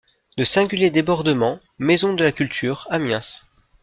De 0.35 0.43
singuliers 0.43 0.89
débordements, 0.89 1.59
Maison 1.77 2.15
de 2.15 2.23
la 2.23 2.31
Culture, 2.31 2.87
Amiens. 2.89 3.21